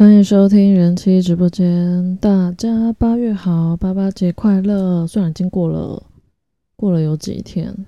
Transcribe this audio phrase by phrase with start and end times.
[0.00, 5.06] 欢迎收听人气直播间，大家八月好，八八节快乐！
[5.06, 6.02] 虽然已经过了
[6.74, 7.84] 过了有几天，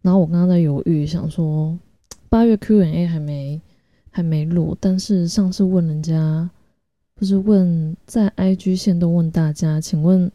[0.00, 1.78] 然后我刚刚在犹豫，想说
[2.28, 3.62] 八月 Q&A 还没
[4.10, 6.50] 还没录，但是上次问人家，
[7.14, 10.32] 不是问在 IG 线都问大家，请问，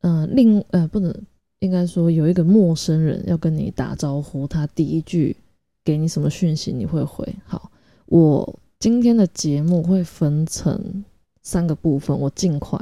[0.00, 1.14] 呃，另呃不能
[1.60, 5.36] 应该说有一个陌生人要跟你打招呼，他第一句
[5.84, 7.32] 给你什么讯息，你会回？
[7.44, 7.70] 好，
[8.06, 8.58] 我。
[8.86, 11.04] 今天的节目会分成
[11.42, 12.80] 三个部分，我尽快。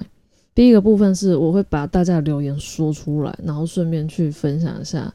[0.54, 5.10] 第一个部分是我会把大家的留言说出来，然后顺便去分享一下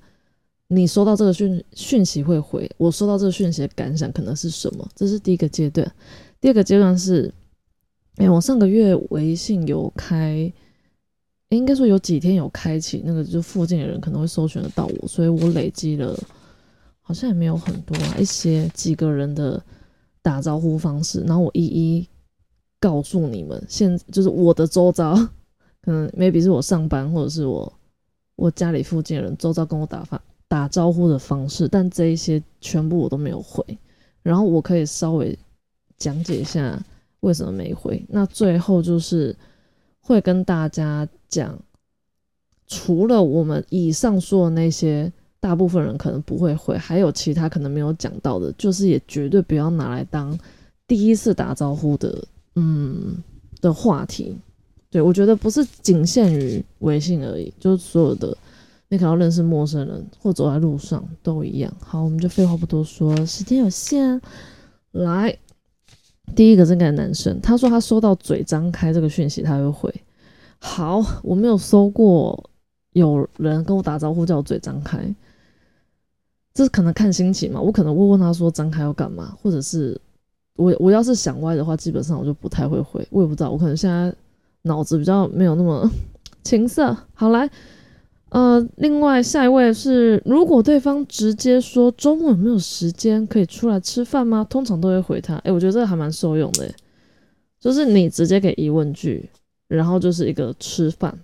[0.67, 5.87] 你收到这个讯讯息会回，我收到这个讯息的感想可能是什么，这是第一个阶段。
[6.41, 7.31] 第二个阶段是，
[8.15, 10.51] 哎，我上个月微信有开，
[11.49, 16.19] 应该说有几天有开启那个，就附近的人可能会搜寻得到我，所以我累积了
[16.99, 19.63] 好像也没有很多啊，一些几个人的。
[20.29, 22.07] 打招呼方式，然后我一一
[22.79, 23.59] 告诉你们。
[23.67, 25.15] 现就是我的周遭，
[25.81, 27.73] 可能 maybe 是我上班，或者是我
[28.35, 33.65] 我家里附近人周遭跟我打发打招呼的方式，但这一些全部我都没有回。
[34.21, 35.35] 然后我可以稍微
[35.97, 36.79] 讲解一下
[37.21, 38.05] 为什么没回。
[38.07, 39.35] 那最后就是
[39.99, 41.57] 会跟大家讲，
[42.67, 45.11] 除了我们以上说的那些。
[45.39, 50.37] 大部分人可能不会回，还有其他可能没有讲到的，就是也绝对不要拿来当
[50.87, 52.23] 第一次打招呼的，
[52.55, 53.15] 嗯
[53.61, 54.37] 的话题。
[54.91, 58.35] 对我觉得不是仅限于微信而已，就是所有的
[58.87, 61.71] 你可能要认识陌生人或走在路上都一样。
[61.79, 64.19] 好，我们就废话不多说，时间有限，
[64.93, 65.37] 来，
[66.35, 69.93] 第一个这个男生，他说他收到嘴张开这个讯息，他会回。
[70.57, 72.49] 好，我没有收过
[72.93, 74.97] 有人跟我打招呼叫我嘴张开。
[76.53, 79.99] 这可能看心情嘛，我可能会问他说张开要干嘛，或者是
[80.55, 84.13] 我我要是想歪的话，基本上我就不太会回，我也不知道，我可能现在
[84.63, 85.89] 脑子比较没有那么
[86.43, 86.95] 情色。
[87.13, 87.49] 好来，
[88.29, 94.45] 呃，另外下一位是，如果对方直接说周末有没有时间可以出来吃饭吗？
[94.49, 96.69] 通常都会回他，哎，我觉得这个还蛮受用的，
[97.59, 99.29] 就是你直接给疑问句，
[99.67, 101.17] 然后就是一个吃饭，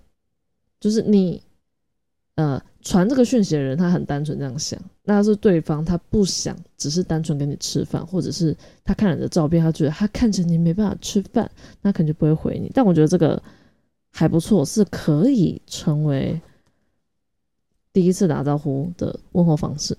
[0.79, 1.41] 就是你。
[2.35, 11.49] 呃，传这个讯息的人他很单纯这样想，那是对方他不想，只是单纯跟你吃饭，或者是他看你的照片，他觉得他看着你没办法吃饭，
[11.81, 12.69] 那肯定不会回你。
[12.73, 13.41] 但我觉得这个
[14.11, 16.39] 还不错，是可以成为
[17.93, 19.97] 第一次打招呼的问候方式。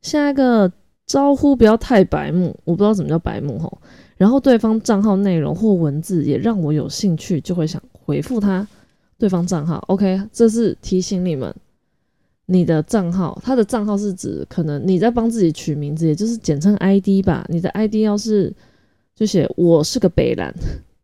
[0.00, 0.70] 下一个
[1.04, 3.76] 招呼不要太白目，我不知道什么叫白目吼。
[4.16, 8.64] 然后对方账号内容或文字也让我有兴趣，就会想回复他。
[9.18, 11.52] 对方账号，OK，这是提醒你们，
[12.46, 17.44] 你的账号，他的账号是指可能你在帮自己取名字，也就是简称 ID 吧。
[17.48, 18.54] 你的 ID 要是
[19.16, 20.54] 就写我是个北兰，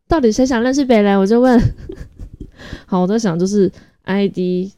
[0.07, 1.61] 到底谁想认识北兰，我就问。
[2.87, 3.71] 好，我在想就是
[4.05, 4.71] ID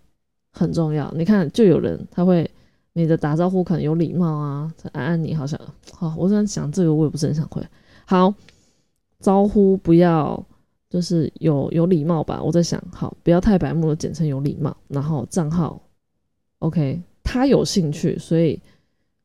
[0.52, 1.12] 很重要。
[1.14, 2.50] 你看，就有人他会
[2.94, 5.60] 你的打招呼可能有礼貌啊，安安你好像
[5.92, 7.62] 好，我在想这个我也不是很想回。
[8.06, 8.32] 好，
[9.20, 10.42] 招呼不要。
[10.88, 14.74] 就是有有礼貌吧，我在想，好，不要太白目了，简称有礼貌。
[14.86, 15.82] 然后账号
[16.60, 18.60] ，OK，他有兴趣，所以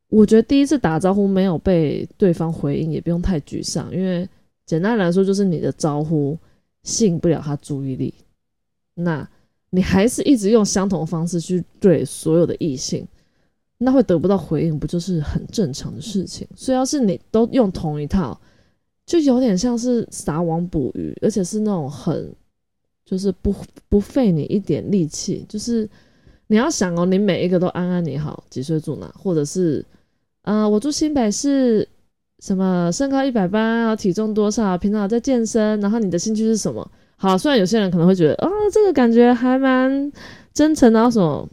[0.09, 4.27] 我觉得第一次打招呼没有被对方回应，也不用太沮丧，因为
[4.65, 6.35] 简单来说就是你的招呼
[6.81, 8.11] 吸引不了他注意力，
[8.95, 9.29] 那
[9.69, 13.07] 你还是一直用相同的方式去对所有的异性，
[13.77, 16.47] 那会得不到回应，不就是很正常的事情？
[16.55, 18.41] 所以要是你都用同一套。
[19.11, 22.33] 就有点像是撒网捕鱼，而且是那种很，
[23.03, 23.53] 就是不
[23.89, 25.45] 不费你一点力气。
[25.49, 25.85] 就是
[26.47, 29.85] 你要想哦，你每一个都安安你好，几岁住哪，或者是，
[30.43, 31.85] 呃，我住新北市，
[32.39, 36.89] 什么身高一百八，体重多少，平常在健身，然后你的兴趣是什么？
[37.17, 40.09] 好，虽然有些人可能会觉得，哦，这个感觉还蛮
[40.53, 41.45] 真诚的，什么？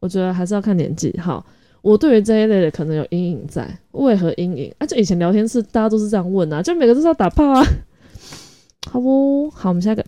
[0.00, 1.16] 我觉得还是要看年纪。
[1.20, 1.46] 好。
[1.82, 4.74] 我对于这一类的可能有阴影在，为何阴影？
[4.78, 7.64] 啊，就以前聊天室大家都是这样问啊，就每个都是要打炮啊，
[8.90, 9.48] 好不？
[9.50, 10.04] 好，我们下一个，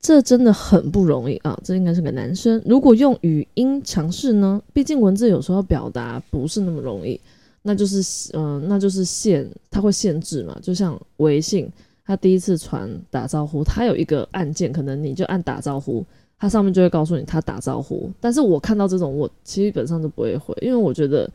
[0.00, 2.62] 这真的很不容易啊，这应该是个男生。
[2.64, 4.62] 如果用语音尝试呢？
[4.72, 7.20] 毕竟文字有时候表达不是那么容易，
[7.62, 10.56] 那就是嗯，那就是限，它会限制嘛。
[10.62, 11.68] 就像微信，
[12.04, 16.04] 他第一次传打招呼，他有一个按键，可能你就按打招呼。
[16.38, 21.28] 它上面就会告诉你他打招呼，但是我看到这种我基本上都不会回，因为我觉得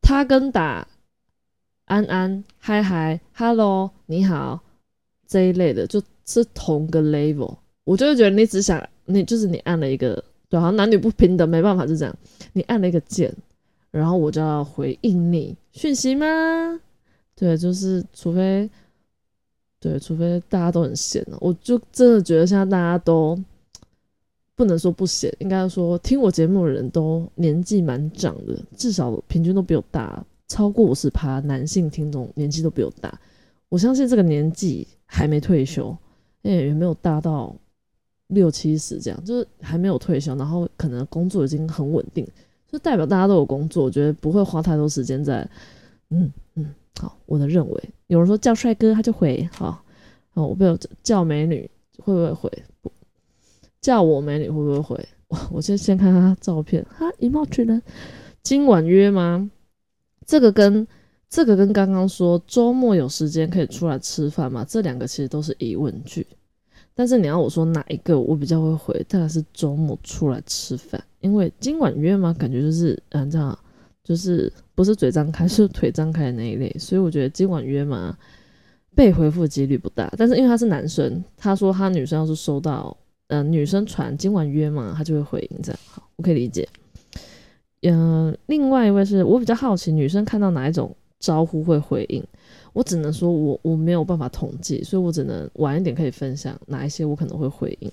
[0.00, 0.86] 他跟打
[1.86, 4.60] 安安、嗨嗨、hello、你好
[5.26, 12.16] 这一类的就是同个 level，我就会觉得你只想你就是你按了一个对，好像男女不平等，没办法就这样，
[12.52, 13.34] 你按了一个键，
[13.90, 16.26] 然后我就要回应你讯息吗？
[17.34, 18.70] 对，就是除非，
[19.80, 23.36] 对，除非大家都很闲了，我就真的觉得现在大家都
[24.60, 33.18] 不能说不闲，应该说听我节目的人都年纪蛮长的，至少平均都比我大，超过五十趴男性听众年纪都比我大。
[33.70, 35.96] 我相信这个年纪还没退休，
[36.42, 37.56] 也没有大到
[38.26, 42.28] 六七十这样，就是还没有退休，然后可能工作已经很稳定，
[42.70, 45.48] 就代表大家都有工作，我觉得不会花太多时间在，
[46.10, 46.66] 嗯嗯。
[47.00, 49.82] 好，我的认为，有人说叫帅哥他就回，好，
[50.34, 52.62] 哦，我不有叫美女会不会回？
[53.80, 55.08] 叫我美女会不会回？
[55.28, 57.82] 我我先先看他照片，哈，以貌取人。
[58.42, 59.50] 今晚约吗？
[60.26, 60.86] 这个跟
[61.28, 64.64] 这个跟刚刚说周末有时间可以出来吃饭吗？
[64.68, 66.26] 这两个其实都是疑问句。
[66.94, 72.34] 但是你要我说哪一个我比较会回，当然是周末出来吃饭，因为今晚约吗？
[72.38, 73.58] 感觉就是嗯这样。
[74.02, 78.16] 就是不是嘴张开，是腿张开的那一类，所以我觉得今晚约嘛，
[78.92, 80.12] 被回复几率不大。
[80.16, 82.96] 但是因为他是男生，他说他女生要是收到，
[83.30, 85.80] 嗯，女生传今晚约嘛，他就会回应这样。
[85.86, 86.68] 好，我可以理解。
[87.82, 92.22] 嗯，另外一位是我比较好奇，女生看到哪一种招呼会回应？
[92.72, 97.90] 我只能说我我没有办法统计，所以我只能晚一点可以分享哪一些我可能会回应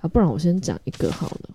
[0.00, 1.50] 啊，不然我先讲一个好了。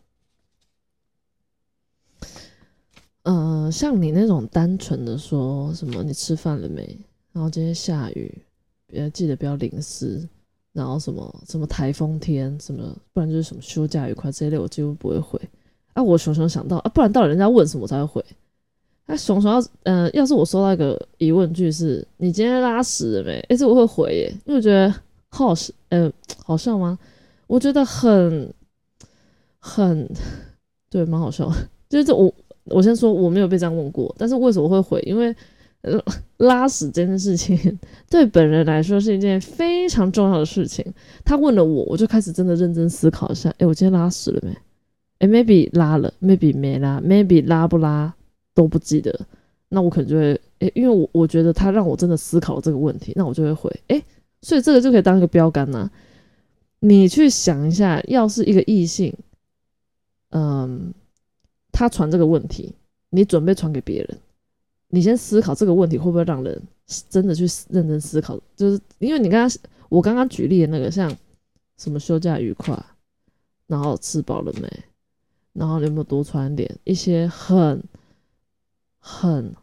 [3.24, 6.98] 呃，像你那种单纯的说什么，你吃饭了没？
[7.31, 8.42] 然后今天下雨，
[8.88, 10.28] 别记得不要淋湿。
[10.80, 15.40] 然后什么什么台风天，什么不然就是什么休假愉快这一类，我几乎不会回。
[15.94, 18.26] 啊，我熊熊想到啊，不然到底人家问什么才会回？
[19.06, 24.94] 那熊熊要呃，要是我收到一个疑问句是“你今天拉屎了没？”哎，这我会回耶，因为我觉得
[25.30, 26.12] 好笑，呃，
[26.44, 26.98] 好笑吗？
[27.48, 28.54] 我觉得很
[29.60, 30.10] 很
[30.90, 31.52] 对，蛮好笑，
[31.90, 32.34] 就是我。
[32.66, 35.02] 我先说我没有被这样问过，但是为什么会回？
[35.02, 35.36] 因为
[35.81, 36.02] 呃
[36.38, 37.58] 拉屎这件事情
[38.10, 40.86] 对本人来说是一件非常重要的事情。
[41.24, 43.54] 他问了我，我就开始真的认真思考一下。
[43.60, 44.58] 哎，我今天拉屎了没？
[45.20, 48.14] 哎，maybe 拉了，maybe 没拉，maybe 拉不拉
[48.54, 49.28] 都不记得。
[49.70, 54.02] 那我可能就会哎，因为我我觉得他让我真的思考这个问题，那我就会回哎。
[54.42, 55.90] 所以这个就可以当一个标杆呐。
[56.80, 59.14] 你去想一下，要是一个异性，
[60.31, 60.94] 嗯。
[61.72, 62.74] 他传这个问题，
[63.12, 64.18] 你准备传给别人，
[64.90, 66.62] 你先思考这个问题会不会让人
[67.10, 68.40] 真的去认真思考？
[68.56, 69.58] 就是因为你刚刚
[69.88, 71.16] 我刚刚举例的那个，像
[71.78, 72.78] 什么休假愉快，
[73.68, 74.68] 然后吃饱了没，
[75.54, 77.84] 然后有没有多穿点，一些很
[79.00, 79.54] 很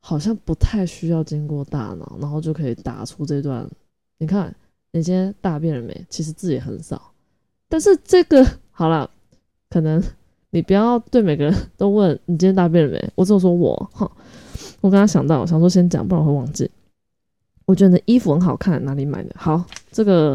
[0.00, 3.68] 好像不太需要经过大脑，然后就可以打出这段。
[4.18, 4.54] 你看
[4.90, 6.06] 你今天大便了没？
[6.10, 7.12] 其实字也很少，
[7.68, 9.08] 但是这个好了，
[9.70, 10.02] 可能。
[10.50, 13.12] 你不要对每个人都问你今天大便了没？
[13.14, 14.10] 我只有说我哈，
[14.80, 16.70] 我刚刚想到，想说先讲，不然我会忘记。
[17.66, 19.34] 我觉得你的衣服很好看，哪里买的？
[19.36, 20.34] 好，这个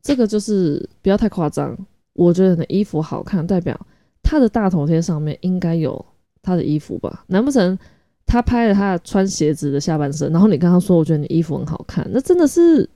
[0.00, 1.76] 这个就是不要太夸张。
[2.12, 3.78] 我觉得你的衣服好看，代表
[4.22, 6.04] 他的大头贴上面应该有
[6.42, 7.24] 他的衣服吧？
[7.28, 7.78] 难不成
[8.26, 12.88] 他拍了他穿鞋子的下半身，然后你跟他说，我觉得你衣服很好看，那真的是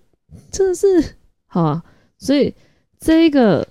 [0.50, 0.86] 真的是
[1.46, 1.82] 好啊。
[2.18, 2.54] 所以
[2.98, 3.66] 这一个。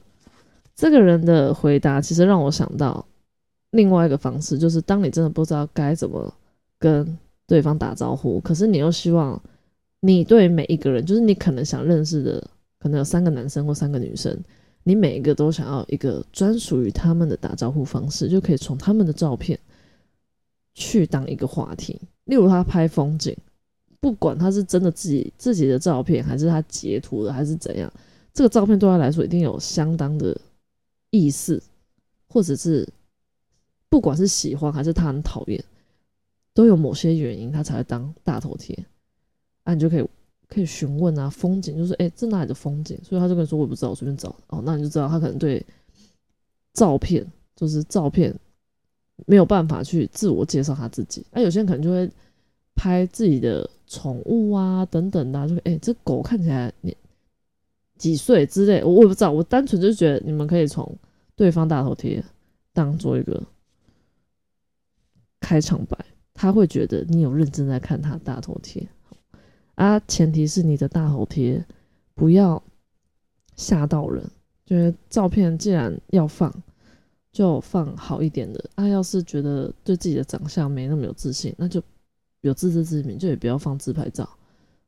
[0.77, 3.05] 这个人的回答其实让我想到
[3.71, 6.33] 另外一个方式，就是当你真的不知道该怎么
[6.79, 7.17] 跟
[7.47, 9.41] 对方打招呼，可是你又希望
[9.99, 14.37] 你对每一个人，就是你可能想认识的，可能有三个男生或三个女生，
[14.83, 19.59] 你每一个都想要一个专属于他们的打招呼方式，就可以从他们的照片
[20.73, 21.99] 去当一个话题。
[22.25, 23.35] 例如他拍风景，
[23.99, 27.91] 不管他是真的自己自己的照片，还是他截图的，还是怎样，
[28.33, 30.35] 这个照片对他来说一定有相当的。
[31.11, 31.63] 意思，
[32.27, 32.85] 或者是
[33.87, 35.63] 不管是喜欢还是他很讨厌，
[36.55, 38.75] 都有某些原因，他才会当大头贴。
[39.65, 40.07] 啊，你就可以
[40.47, 42.99] 可以询问啊，风景就是哎，这哪里的风景？
[43.03, 44.35] 所以他就跟你说我也不知道，我随便找。
[44.47, 45.63] 哦，那你就知道他可能对
[46.73, 47.23] 照片
[47.55, 48.33] 就是照片
[49.27, 51.23] 没有办法去自我介绍他自己。
[51.31, 52.09] 那有些人可能就会
[52.75, 56.97] 拍自己的宠物啊等等的，就哎，这狗看起来你
[57.97, 60.97] 几岁之类，我我也不知道，我单纯就觉得你们可以从。
[61.37, 62.23] 对方大头贴
[62.71, 63.43] 当做一个
[65.41, 65.97] 开场白，
[66.35, 68.87] 他会觉得你有认真在看他大头贴
[69.73, 69.99] 啊。
[70.01, 71.65] 前提是你的大头贴
[72.13, 72.61] 不要
[73.55, 74.23] 吓到人，
[74.65, 76.53] 觉得照片既然要放，
[77.31, 78.87] 就放好一点的啊。
[78.87, 81.81] 要是觉得对自己的长相没那么有自信，那就
[82.41, 84.29] 有自知之明，就也不要放自拍照，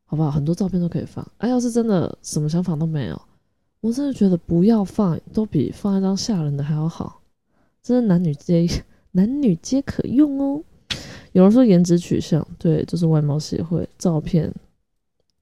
[0.05, 0.29] 好不好？
[0.29, 1.47] 很多照片都可以放啊。
[1.47, 3.19] 要是真的什么想法都没有。
[3.79, 7.21] 我真的觉得不要放，都比放一张吓人的还要好。
[7.81, 8.67] 真的男女皆
[9.11, 10.61] 男女皆可用哦。
[11.33, 14.51] 有人说颜值取向，对，就是外貌协会，照片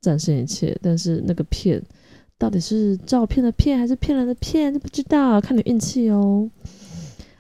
[0.02, 0.78] 战胜一切。
[0.82, 1.82] 但是那个骗
[2.38, 6.50] 到底是照片的骗还是骗人的骗，不知道，看你运气哦。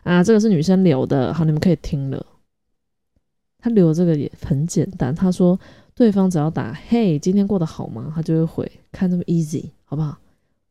[0.03, 2.25] 啊，这个是女生留的，好，你们可以听了。
[3.59, 5.59] 她留这个也很简单，她说
[5.95, 10.17] 对方只要打“嘿，今天过得好吗”，她就会回，看这么 easy，好不好？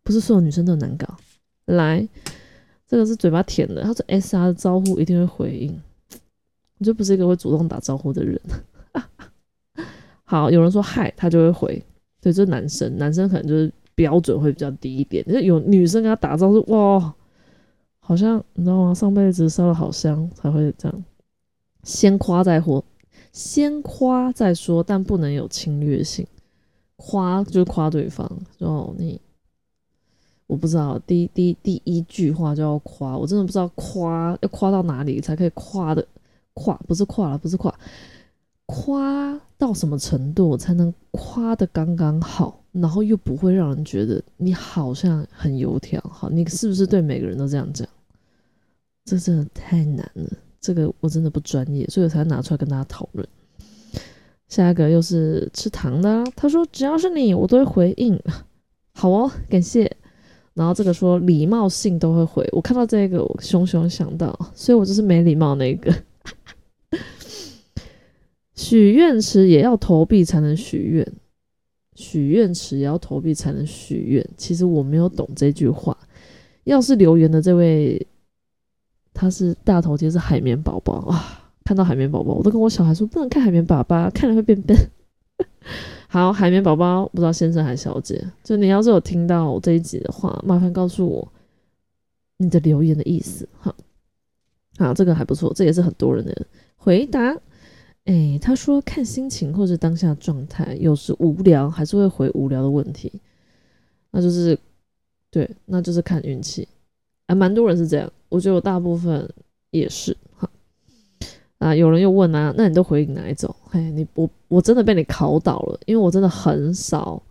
[0.05, 1.17] 不是所有女生都难搞。
[1.67, 2.09] 来，
[2.87, 5.77] 这个是嘴巴甜的，她说 S R 的招呼一定会回应。
[6.79, 8.41] 我就不是一个会主动打招呼的人。
[10.25, 11.85] 好，有人说嗨，他就会回。
[12.21, 15.25] 对，这是男生，男生可能就是标准会比较低一点。
[15.27, 17.15] 就有女生跟他打招呼，哇，
[18.01, 18.95] 好像你知道吗？
[18.95, 21.05] 上辈子烧的好香才会这样。
[21.83, 22.83] 先夸再说，
[23.33, 26.27] 先夸再说，但不能有侵略性。
[26.97, 28.27] 夸就是夸对方，
[28.59, 29.21] 哦，你
[30.47, 36.07] 我不知道第第第一句话就要夸，我真的不知道夸要夸到哪里才可以夸的。
[36.55, 37.77] 夸不是夸了，不是夸，
[38.67, 46.01] 夸到什么程度才能夸的刚刚好，然后又不会让人觉得你好像很油条？
[46.13, 47.87] 好，你是不是对每个人都这样讲？
[49.05, 50.31] 这真的太难了，
[50.61, 53.29] 这个我真的不专业，所以我才拿出来跟大家讨论。
[54.49, 58.19] 下一个又是吃糖的，他说只要是你，我都会回应。
[58.95, 59.95] 好哦，感谢。
[60.55, 65.93] 然后这个说礼貌性都会回，我看到这个我熊熊想到，所以我就是没礼貌那个。
[68.55, 71.13] 许愿池也要投币才能许愿，
[71.95, 74.27] 许愿池也要投币才能许愿。
[74.37, 75.97] 其实我没有懂这句话。
[76.65, 78.07] 要是留言的这位，
[79.13, 81.53] 他是大头贴是海绵宝宝啊！
[81.65, 84.77] 看到海绵宝宝，我都跟我小孩说不能看海绵宝宝，看了会变笨。
[86.09, 91.33] 好，海绵宝宝，不知道先生还是小姐，就你要是有听到这一集的话，麻烦告诉我
[92.39, 93.49] 你的留言的意思。
[93.59, 93.75] 好，
[94.79, 96.47] 好，这个还不错，这也是很多人的
[96.77, 97.37] 回答。
[98.05, 103.11] 哎，他说看心情或者当下状态，有时无聊还是会回无聊的问题，
[104.11, 104.59] 那就是
[105.31, 106.69] 对，那就是看运气。
[107.27, 109.27] 还蛮多人是这样，我觉得我大部分
[109.71, 110.51] 也是哈。
[111.57, 113.57] 啊，有人又问啊，那你都回应哪一种？
[113.71, 117.23] 嘿，你我我真的被你考倒了，因为我真的很少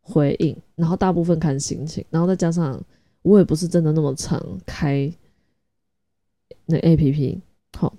[0.00, 2.82] 回应，然后大部分看心情，然后再加上
[3.22, 5.08] 我也不是真的那么常开
[6.66, 7.40] 那 A P P
[7.78, 7.94] 好。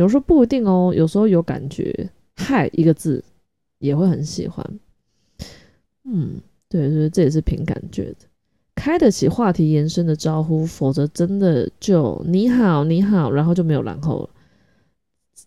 [0.00, 3.22] 有时候不一定哦，有时候有感觉，嗨一个字
[3.80, 4.66] 也会很喜欢。
[6.04, 6.40] 嗯，
[6.70, 8.26] 对，所以这也是凭感觉的，
[8.74, 14.30] 开得起话题延伸的招呼，否则真的就你好你好，然后就没有然后了。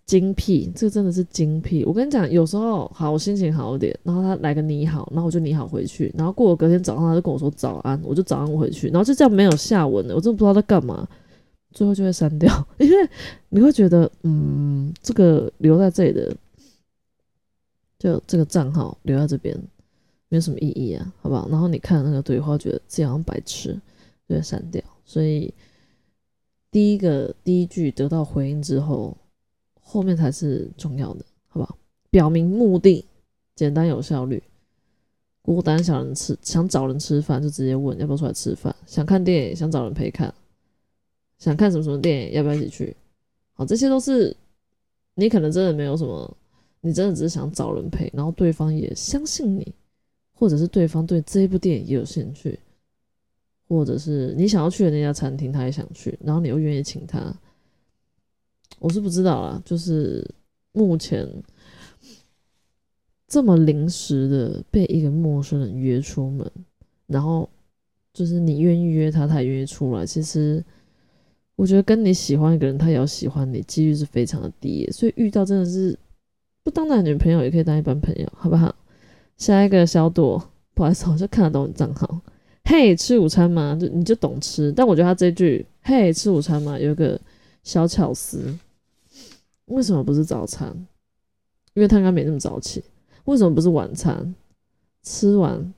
[0.06, 1.84] 精辟，这个真的是精辟。
[1.86, 11.08] 我跟你讲，有时候好，我心情好一点，然后他来个你好，然后我就你好回去，然后过了隔天早上他就跟我说早安，我就早安回去，然后就这样没有下文了，我真的不知道在干嘛。
[11.74, 13.10] 最后就会删掉， 因为
[13.50, 16.36] 你会觉得，嗯，这个留在这里的，
[17.98, 19.58] 就这个账号留在这边
[20.30, 21.48] 没有什么意义啊，好不好？
[21.50, 23.74] 然后你看那个对话，觉得这样白痴，
[24.28, 24.82] 就会删掉。
[25.06, 25.54] 所以
[26.72, 29.18] 第一个第一句得到回应之后，
[29.82, 31.78] 后面才是重要的，好不好？
[32.10, 33.06] 表明目的，
[33.56, 34.42] 简单有效率。
[35.42, 38.74] 孤单想人吃，想找人吃饭就直接问要不要出来吃饭。
[38.88, 40.34] 想看电影，想找人陪看。
[41.44, 42.96] 想看什么什么电影，要不要一起去？
[43.52, 44.34] 好，这些都是
[45.14, 46.38] 你可能真的没有什么，
[46.80, 49.76] 你真的只是想找人陪，然后对方也相信你，
[50.34, 52.58] 或者是对方对这一部电影也有兴趣，
[53.68, 57.38] 或者是你想要去的那家餐厅他也想去，然后你又愿意请他，
[58.80, 60.26] 我是不知道啦，就是
[60.72, 61.28] 目前
[63.28, 66.50] 这么临时的被一个陌生人约出门，
[67.06, 67.50] 然后
[68.14, 70.64] 就是你愿意约他，他也愿意出来，其实。
[71.56, 75.98] 我觉得跟你喜欢一个人，他也要喜欢你，几率是非常的低，所以遇到真的是
[76.64, 78.74] 不当男女朋友也可以当一般朋友，好不好？
[79.38, 82.22] 下一个小朵，不好意思，我就看得懂你账号。
[82.64, 83.78] 嘿，吃午餐吗？
[83.80, 87.20] 就你就懂吃，但我觉得他这句“嘿，吃午餐吗”有一个
[87.62, 88.58] 小巧思，
[89.66, 90.74] 为什么不是早餐？
[91.76, 92.84] 因为他应该没那么早起。
[93.26, 94.34] 为什么不是晚餐？
[95.04, 95.74] 吃完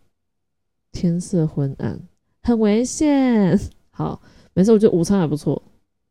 [0.92, 2.00] 天色昏暗，
[2.44, 3.60] 很危险。
[3.92, 4.22] 好。
[4.56, 5.62] 没事，我觉得午餐还不错。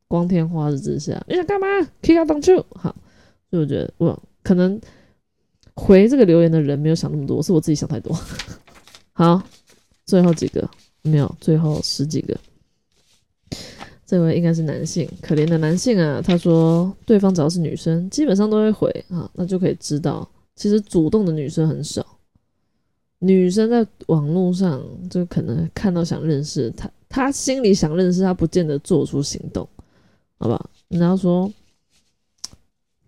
[0.07, 1.67] 光天化日之下，你想干嘛？
[2.01, 2.65] 可以要挡住。
[2.71, 2.95] 好，
[3.51, 4.81] 所以我觉得我可能
[5.75, 8.17] 回这个留言的人没有想那么多，是我自己想太多。
[9.13, 9.43] 好，
[10.05, 10.69] 最后几个
[11.03, 12.39] 没有，最后十几个。
[14.07, 16.21] 这位应该是男性，可怜的男性啊。
[16.23, 22.07] 他说，对方只要是女生，基本上都会回啊，那就可以知道，其实主动的女生很少。
[23.21, 26.89] 女生在网络上就可能看到想认识他。
[27.15, 29.69] 他心里想认识他，不见得做出行动，
[30.37, 30.69] 好吧？
[30.89, 31.49] 你要说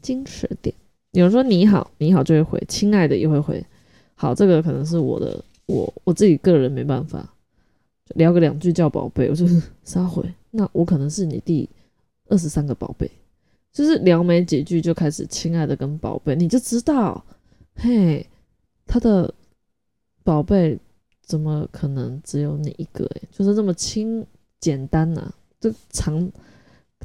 [0.00, 0.72] 矜持点。
[1.10, 3.60] 有人说你好，你好就会回，亲爱的也会回。
[4.14, 7.34] 好，这个可能是我的，我我自己个人没办法，
[8.14, 10.22] 聊个两句叫宝贝，我就是撒回。
[10.52, 11.68] 那我可能是你第
[12.28, 13.10] 二十三个宝贝，
[13.72, 17.24] 就是聊没几句就开始亲爱的跟宝贝，你就知道，
[17.74, 18.24] 嘿，
[18.86, 19.34] 他的
[20.22, 20.78] 宝贝
[21.26, 23.04] 怎么可能只有你一个？
[23.04, 24.24] 诶，就是这么轻
[24.58, 25.30] 简单呐，
[25.60, 26.32] 这尝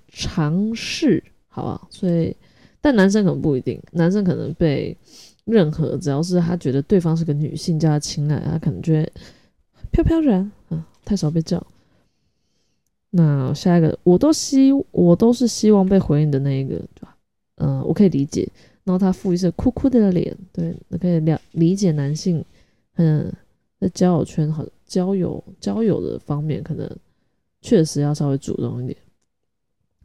[0.08, 1.88] 尝试好吧？
[1.90, 2.34] 所以，
[2.80, 4.96] 但男生可能不一定，男生可能被。
[5.46, 9.12] 任何只要是他觉得对方是个女性叫他亲爱，他可能觉得
[9.92, 11.62] 飘飘然啊，太少被叫。
[13.10, 17.18] 那下一个，我都希我都是希望被回应的那一个，对吧？
[17.56, 18.48] 嗯，我可以理解。
[18.84, 22.46] 然后他附一是哭哭的脸，对，那可以了理解男性，
[22.98, 23.34] 嗯，
[23.82, 26.90] 在交友圈和交友交友的方面，可能
[27.62, 28.98] 确实要稍微主动一点。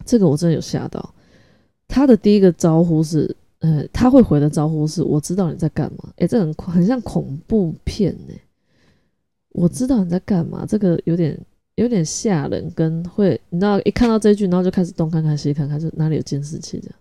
[0.05, 1.15] 这个我真的有吓到，
[1.87, 3.37] 他的第一个招呼是。
[3.61, 8.35] 呃，他会回的招呼是“我知道你在干嘛”，哎，这很很像恐怖片呢。
[9.49, 11.37] 我知道你在干嘛，这个有点
[11.77, 16.99] 有点吓人，跟会你知道一看到这句，然后就开始东看看西看看，是哪里有监视器这样。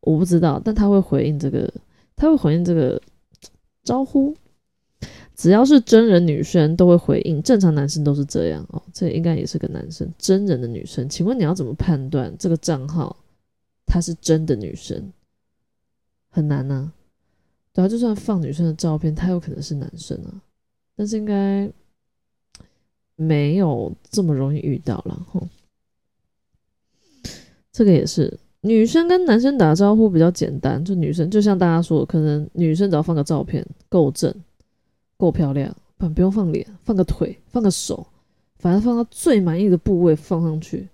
[0.00, 1.70] 我不知道，但他会回应这个，
[2.14, 3.02] 他会回应这个
[3.82, 4.32] 招呼。
[5.34, 8.82] 只要是真人女生都会回应，正常男生都是这样哦。
[8.92, 13.16] 这应该也是个男生，真人的女生，请问你要怎么判断这个账号
[13.86, 15.12] 她是真的女生？
[16.34, 16.90] 很难呐，
[17.74, 20.40] 对啊，就算放女生的照片，他有可能是男生啊，
[20.96, 21.70] 但是应该
[23.16, 25.46] 没有这么容易遇到了吼。
[27.70, 34.34] 这个也是，女生跟男生打招呼比较简单，就女生就像大家说，可能女生只要放个照片够正、
[35.22, 38.04] 够漂亮，不不用放脸，放个腿、放个手，
[38.58, 40.88] 反正放到最满意的部位放上去，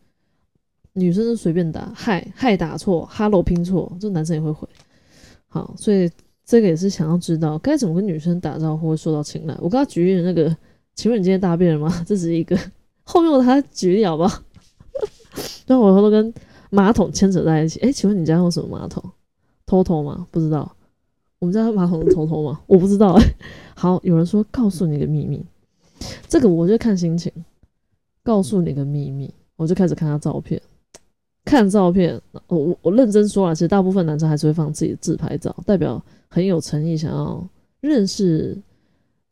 [0.93, 4.69] 女生就随便打，嗨嗨打错，hello 拼错，这男生也会回。
[5.47, 6.11] 好，所以
[6.45, 9.55] 这个也是想要知道该怎么跟女生打招呼会受到青睐。
[9.63, 10.55] 我刚刚举例的那个，
[10.95, 11.91] 请问你今天大便了吗？
[12.07, 12.55] 这是一个
[13.05, 14.43] 后面我他举例好不好？
[15.67, 16.35] 那我都跟
[16.69, 17.81] 马桶牵扯在一起。
[17.81, 19.03] 哎，请问你家用什么马桶？
[19.65, 20.27] 偷偷吗？
[20.31, 20.71] 不知道。
[21.39, 22.61] 我们家马桶偷偷吗？
[22.67, 23.19] 我不知道。
[23.77, 25.45] 好，有人说告诉你个秘密，
[26.29, 27.33] 这个我就看心情。
[28.25, 30.61] 告诉你个秘密，我就开始看他照片。
[31.45, 37.43] 看照片，我我我认真说了，其实大部分男生还是会放自己的自拍照，代表很有诚意，想要
[37.81, 38.55] 认识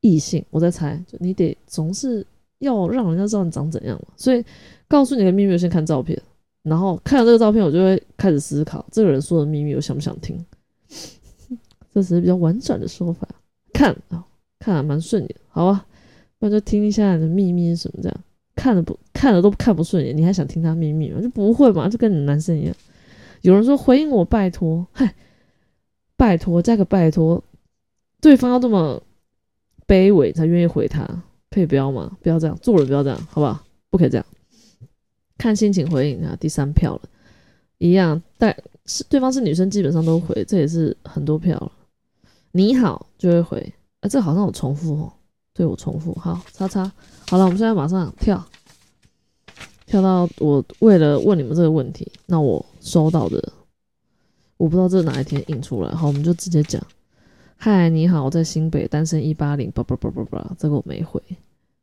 [0.01, 0.43] 异性。
[0.51, 2.27] 我在猜，就你得总是
[2.61, 4.09] 要让人家知道你长怎样嘛。
[4.17, 4.43] 所以
[4.89, 6.19] 告诉你个秘密，先看照片，
[6.63, 10.43] 然后看了这个照片，我就会开始思考这个人说的秘密，我想不想听？
[11.97, 13.27] 这是比较婉转的说法。
[13.73, 14.23] 看啊，
[14.59, 15.87] 看还蛮顺眼，好吧，
[16.41, 18.21] 那就听一下你的秘密什么这样。
[18.55, 21.23] 看了不看了都看不顺眼，你还想听他秘密吗？
[21.23, 22.75] 就不会嘛，就跟你男生一样。
[23.41, 25.15] 有人说回应我，拜托，嗨，
[26.17, 27.43] 拜托加个拜托，
[28.21, 29.03] 对方要这么
[29.87, 31.07] 卑微才愿意回他，
[31.51, 32.15] 可以不要吗？
[32.23, 33.65] 不要这样，做人不要这样，好不好？
[33.89, 34.27] 不可以这样，
[35.39, 36.37] 看心情回应啊。
[36.39, 37.03] 第三票了，
[37.79, 38.55] 一样，但
[38.85, 41.73] 是对方是女生，基本上都回，这也是很多票了。
[42.57, 45.13] 你好就会回，啊，这好像有重复哦。
[45.53, 46.15] 对我重复。
[46.15, 46.91] 好，叉叉，
[47.29, 48.43] 好了，我们现在马上跳，
[49.85, 53.53] 跳到我为了问你们这个问题，那我收到的，
[54.57, 56.83] 我不知道这是哪一天印出来，好，我们就直接讲，
[57.59, 61.23] 嗨，你好，我在新北，单身一八零，叭叭叭叭叭，这个我没回，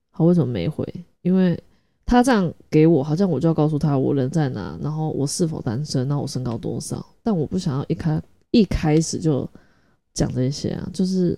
[0.09, 0.87] 好，为什么没回？
[1.21, 1.61] 因为
[2.03, 9.47] 他这样给我，好像我就要告诉他我人在哪，然后我是否单身，那我身高多少，但我不想要一开一开始就
[10.13, 11.37] 讲这些啊，就是。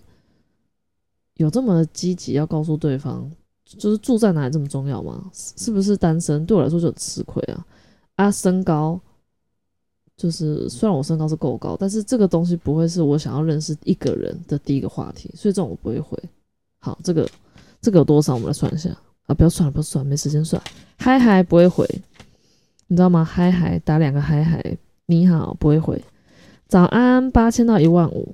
[1.38, 3.30] 有这么积极要告诉对方，
[3.66, 5.30] 就是住在哪里这么重要吗？
[5.34, 7.66] 是不是单身对我来说就很吃亏啊？
[8.16, 8.98] 啊，身高
[10.16, 16.18] 就是虽然我身高是够高，但是这个东西不会是我想要认识一个人的第一个话题，所以这种我不会回。
[16.80, 17.30] 好，这个
[17.82, 18.36] 这个有多少？
[18.36, 18.90] 我们来算一下
[19.26, 19.36] 啊！
[19.36, 20.62] 不要算了，不要算了，没时间算。
[20.98, 21.86] 嗨嗨不会回，
[22.88, 23.26] 你知道吗？
[23.26, 26.02] 嗨嗨打两个嗨嗨，你好不会回。
[26.70, 28.34] 早安八千到一万五，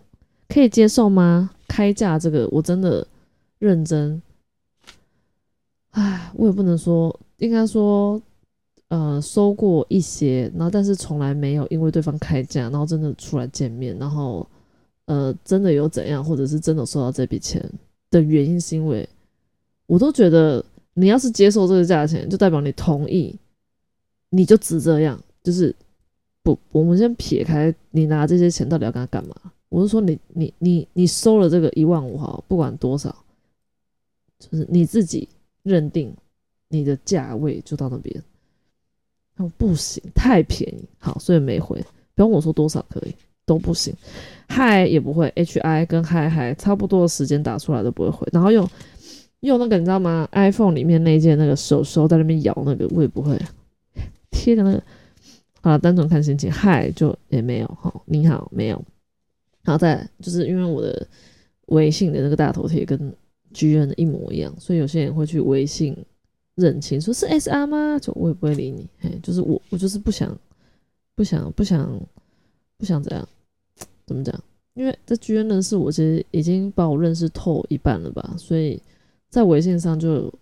[0.51, 1.49] 可以接受吗？
[1.65, 3.07] 开价这个我真的
[3.57, 4.21] 认真，
[5.91, 8.21] 唉，我也不能说，应该说，
[8.89, 14.45] 呃，收过一些，然后但是从来没有因为对方开价，然后真的出来见面，然后
[15.05, 17.63] 呃，真的有怎样，或者是真的收到这笔钱
[18.09, 19.07] 的原因，是因为
[19.85, 20.61] 我都觉得
[20.95, 23.33] 你要是接受这个价钱，就代表你同意，
[24.31, 25.73] 你就只这样，就是
[26.43, 29.33] 不，我们先撇开你拿这些钱到底要跟他干嘛。
[29.71, 33.15] 我是说，你你你你收了这个一万五哈，不管多少，
[34.37, 35.29] 就是你自己
[35.63, 36.13] 认定
[36.67, 38.13] 你的价位就到那边。
[39.33, 41.81] 他说不行，太便宜，好，所以没回。
[42.13, 43.95] 不用我说多少可以都不行。
[44.49, 48.69] 嗨也不会，H I 跟嗨嗨差不多的时间打出来都不会回，然后用
[49.39, 53.39] 用那个你知道吗？iPhone 里面那件那个手手在那边摇那个我也不会
[54.31, 54.83] 贴的那个，
[55.61, 58.83] 好了，单纯看心情，嗨就也没有哈，你好没有，
[59.63, 61.07] 然后再就是因为我的
[61.67, 63.13] 微信的那个大头贴跟
[63.53, 65.95] G N 的一模一样，所以有些人会去微信
[66.55, 67.99] 认亲，说是 S R 吗？
[67.99, 70.37] 就我也不会理你，嘿，就是我我就是不想
[71.15, 72.01] 不想不想
[72.77, 73.27] 不想怎样。
[74.05, 74.37] 怎么讲？
[74.73, 78.81] 因为这居然认识我，其实已经把我认识透一半了吧，所以
[79.29, 80.33] 在微信上就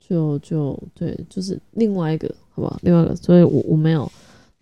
[0.00, 2.78] 就就对，就是另外一个，好不好？
[2.82, 4.10] 另外一个，所以我我没有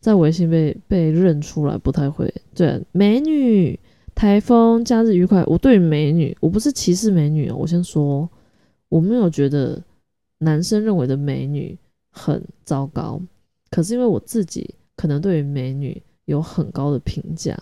[0.01, 2.33] 在微信被被认出来，不太会。
[2.55, 3.79] 对，美女，
[4.15, 5.45] 台风，假日愉快。
[5.45, 8.29] 我对美女，我不是歧视美女哦，我先说，
[8.89, 9.81] 我没有觉得
[10.39, 11.79] 男生认为的美女
[12.11, 13.21] 很糟糕，
[13.71, 17.57] 可是因为我自己可能对于美女有很高的评价。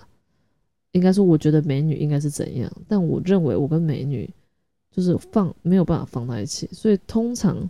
[0.92, 4.28] 应该说，我觉得美女应该是怎样，但我认为我跟美女
[4.90, 7.68] 就是放没有办法放在一起，所以通常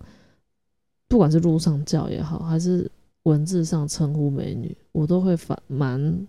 [1.09, 2.89] 不管是路上叫也好，还是
[3.29, 6.27] 文字上称呼美女，我都会反蛮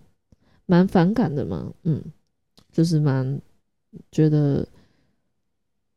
[0.66, 2.02] 蛮反感的嘛，嗯，
[2.70, 3.40] 就是蛮
[4.12, 4.66] 觉得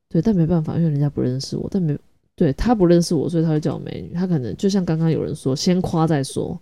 [0.09, 1.97] 对，但没办法，因为人家不认识我，但没
[2.35, 6.59] 对他不认识我，所以他会叫我美女，他可能就像刚刚有人说，先夸再说，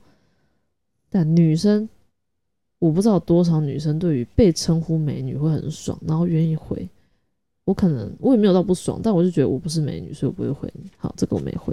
[1.10, 1.88] 但女生。
[2.82, 6.90] 我不知道多少女生对于被称呼美女会很爽，然后愿意回。
[7.64, 10.90] 我可能我也没有到不爽，但我就觉得我不是美女，所以我不会回你。
[10.98, 11.72] 好，这个我没回。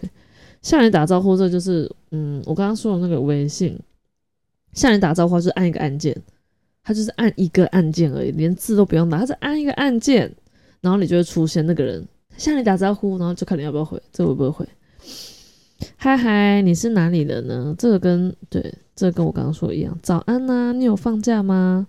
[0.62, 3.78] 向你打招呼，这就是嗯，我刚刚说的那个微信。
[4.72, 6.16] 向你打招呼就是按一个按键，
[6.84, 10.32] 他就是按一个按键而已，连字都不用打，他只按一个按键，
[10.80, 14.00] 然后你就会出现那个人向你打招呼，然后就看你要不要回。
[14.12, 14.68] 这个我不会回。
[15.96, 17.74] 嗨嗨，你是哪里人呢？
[17.78, 18.74] 这个跟对。
[18.94, 21.86] 这跟我刚刚说的一样，早安呐，你有放假吗？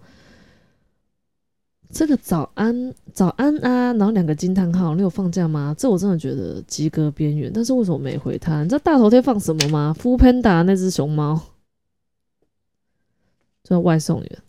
[1.91, 5.75] 这个早安，早安啊，然后两个惊叹号，你有放假吗？
[5.77, 8.61] 这我真的觉得及格边缘，但是为什么没回他？
[8.61, 11.41] 你知道大头贴放什么吗 f u Panda 那只熊猫，
[13.63, 14.39] 叫外送员。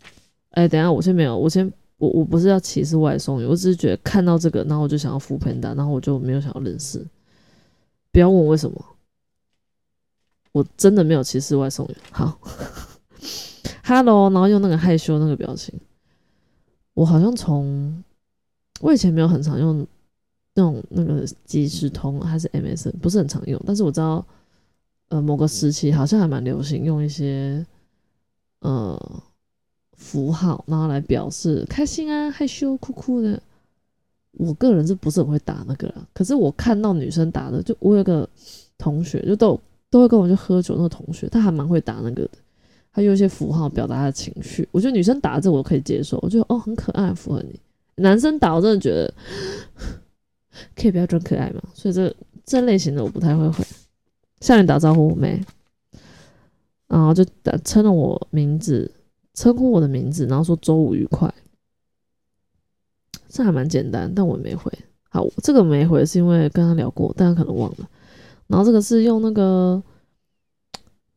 [0.50, 7.04] 哎，等下，我先没有，我先，我我不是要歧视外送员，我只是觉得看到这个，然后我就想要 f u Panda，然后我就没有想要认识。
[8.12, 8.84] 不要问我为什么。
[10.52, 11.96] 我真的没有歧视外送员。
[12.10, 12.38] 好，
[13.84, 15.72] Hello，然后用那个害羞那个表情。
[16.94, 18.02] 我好像从
[18.80, 19.86] 我以前没有很常用
[20.54, 23.60] 那种那个即时通还是 MSN，不是很常用。
[23.66, 24.24] 但是我知道，
[25.08, 27.64] 呃，某个时期好像还蛮流行用一些
[28.60, 29.22] 呃
[29.92, 33.40] 符号，然后来表示开心啊、害羞、哭哭的。
[34.32, 35.92] 我个人是不是很会打那个？
[36.14, 38.28] 可是我看到女生打的，就我有个
[38.78, 39.60] 同学就都。
[39.92, 42.30] 都会跟我去喝酒那个同学，他还蛮会打那个的，
[42.92, 44.68] 他用一些符号表达他的情绪。
[44.72, 47.60] 我觉得女生打这我可以接受，我觉得哦很可爱，符合你。
[47.96, 49.12] 男生打我真的觉得
[50.74, 53.64] 可以不要装可爱嘛，所以这这类型的我不太会回。
[54.40, 55.42] 向你打招呼没？
[56.88, 58.90] 然后就打称了我名字，
[59.34, 61.32] 称呼我的名字，然后说周五愉快，
[63.28, 64.72] 这还蛮简单，但我没回。
[65.08, 67.88] 好，这个没回是因为跟他聊过，但他可能忘了。
[68.46, 69.80] 然后这个是用那个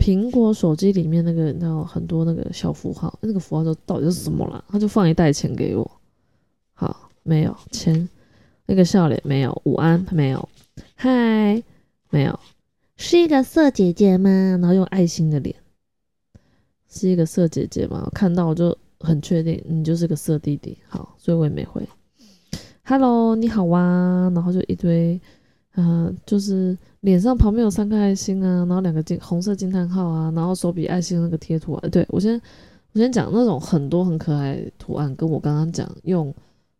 [0.03, 4.61] 苹果手机里面那个，然后很多那个小符号，那个符号就到底是什么啦？
[4.67, 5.89] 他就放一袋钱给我，
[6.73, 8.09] 好，没有钱，
[8.65, 10.49] 那个笑脸没有，午安没有，
[10.95, 11.63] 嗨
[12.09, 12.37] 没有，
[12.97, 14.29] 是一个色姐姐吗？
[14.59, 15.55] 然后用爱心的脸，
[16.89, 18.09] 是一个色姐姐吗？
[18.13, 21.81] 看到我就很确定你就是个色弟弟，好，所以我也没回。
[22.83, 25.17] Hello，你好啊，然后就一堆。
[25.75, 31.89] 嗯，就是脸上旁边有三颗爱心啊，然后两个金红色惊叹号啊，然后手比爱心那个贴图啊。
[31.89, 32.41] 对我先
[32.93, 36.33] 我先讲那种很多很可爱图案，跟我刚刚讲用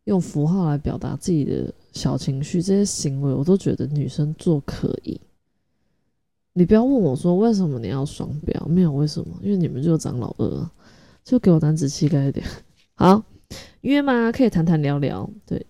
[0.05, 5.19] 用符号来表达自己的小情绪这些行为，我都觉得女生做可以。
[6.53, 10.69] 你不要问我说为什么你要双标，没有为什么，因为你们就长老二，
[11.25, 12.45] 就给我男子气概一点。
[12.95, 13.21] 好，
[13.81, 14.31] 约吗？
[14.31, 15.29] 可以谈谈聊聊。
[15.45, 15.65] 对，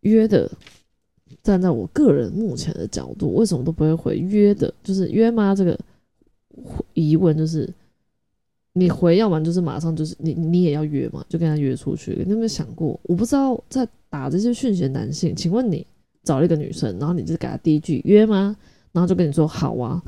[0.00, 0.50] 约的。
[1.42, 4.72] 站在我个人目前的角度，为什么都不会回约的？
[4.82, 5.54] 就是约吗？
[5.54, 5.78] 这个
[6.94, 7.68] 疑问就是，
[8.72, 12.22] 你回要不然就是马上就是你你也要约嘛，就跟他约出去。
[12.24, 12.98] 你有没有想过？
[13.04, 15.86] 我不知道在打这些讯息的男性，请问你
[16.22, 18.56] 找了一个女生，然后你就给他第一句约吗？
[18.92, 20.02] 然后就跟你说好啊。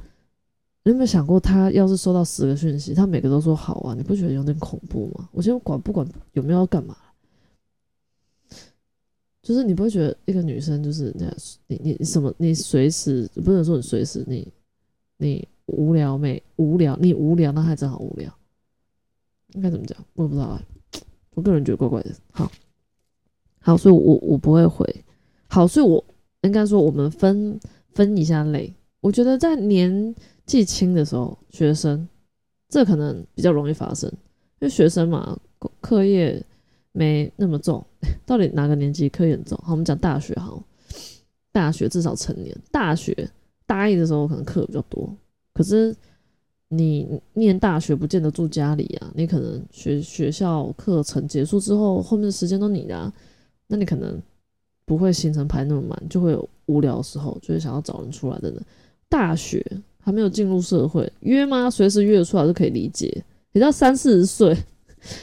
[0.82, 5.28] 你有没有想过，他要是收到十个讯息，他每个都说好啊，你不觉得有点恐怖吗？
[5.32, 6.96] 我觉得管不管有没有要干嘛？
[9.50, 11.34] 就是你不会觉得一个女生就是那样，
[11.66, 14.46] 你你什么你随时不能说你随时你
[15.16, 18.32] 你无聊没无聊你无聊那还真好无聊，
[19.54, 19.98] 应该怎么讲？
[20.14, 20.62] 我也不知道啊。
[21.30, 22.12] 我个人觉得怪怪的。
[22.30, 22.48] 好，
[23.58, 24.86] 好，所以我我不会回。
[25.48, 26.04] 好，所以我
[26.42, 27.58] 应该说，我们分
[27.92, 28.72] 分一下类。
[29.00, 30.14] 我觉得在年
[30.46, 32.08] 纪轻的时候，学生
[32.68, 35.36] 这可能比较容易发生，因为学生嘛，
[35.80, 36.40] 课业
[36.92, 37.84] 没那么重。
[38.24, 39.58] 到底哪个年纪课业很重？
[39.62, 40.62] 好，我们讲大学好。
[41.52, 43.28] 大学至少成年，大学
[43.66, 45.12] 大一的时候可能课比较多，
[45.52, 45.92] 可是
[46.68, 53.12] 你念大学不见得住家里啊，你可能学学校课程结束之后，后面的时间都你的，
[53.66, 54.22] 那你可能
[54.84, 58.62] 不会行程排那么满，就会有无聊的时候，就会想要找人出来的人。
[59.08, 59.60] 大学
[59.98, 61.68] 还没有进入社会，约吗？
[61.68, 63.24] 随时约出来都可以理解。
[63.50, 64.56] 你到三四十岁，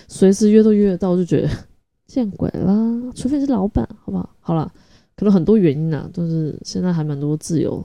[0.08, 1.50] 随时约都约得到，就觉得
[2.08, 3.12] 见鬼啦！
[3.16, 4.30] 除非是老板，好不好？
[4.40, 4.72] 好了。
[5.16, 7.84] 可能很多原因啊，都是现在还蛮多自由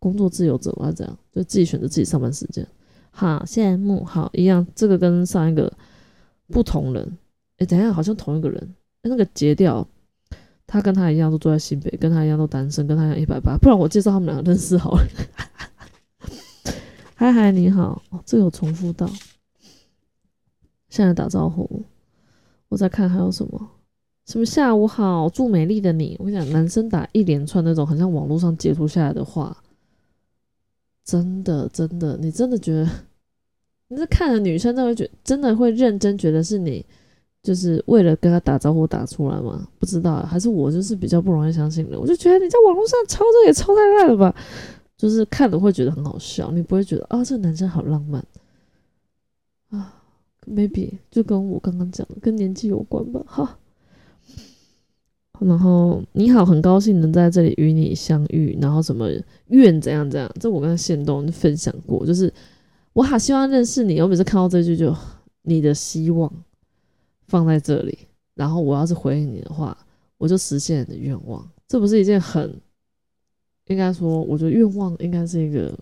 [0.00, 2.66] 工作自由者啊，这样就自己选择自己上班时间。
[3.12, 5.72] 好羡慕，好一样，这个跟上一个
[6.48, 7.18] 不同人。
[7.58, 8.74] 哎，等一下，好像同一个人。
[9.02, 9.86] 那个截掉，
[10.66, 13.56] 他跟他一样都住在新北，跟他一样都单身，跟他一样一百八。
[13.56, 15.06] 不然我介绍他们两个认识好了。
[17.14, 19.08] 嗨嗨，你好，哦，这有重复到。
[20.92, 21.66] 现在打招呼，
[22.68, 23.70] 我在看还有什么。
[24.26, 26.14] 什么下午好，祝美丽的你。
[26.18, 29.56] 我跟你讲，男生打一连串那种很像网络上截图下来的话，
[31.02, 32.86] 真的真的，你真的觉得
[33.88, 36.84] 你是看了女生，都会觉真的会认真觉得是你，
[37.42, 39.66] 就是为了跟他打招呼打出来吗？
[39.78, 41.98] 不知道，还是我就是比较不容易相信的。
[41.98, 44.34] 我就觉得你在网络上抄这也抄太烂了吧，
[44.98, 48.22] 就是看了会觉得很好笑，你不会觉得啊，这个男生好浪漫
[50.46, 53.58] ？Maybe 就跟我刚刚讲的，跟年纪有关吧，哈。
[55.40, 58.56] 然后你好，很高兴能在这里与你相遇。
[58.60, 59.08] 然后什么
[59.48, 62.32] 愿怎样怎样，这我跟宪东分享过，就是
[62.92, 64.00] 我好希望认识你。
[64.00, 64.94] 我每次看到这句，就
[65.42, 66.32] 你的希望
[67.26, 67.98] 放在这里。
[68.34, 69.76] 然后我要是回应你的话，
[70.16, 71.44] 我就实现你的愿望。
[71.66, 72.60] 这不是一件很
[73.66, 75.76] 应该说，我觉得愿望应该是一个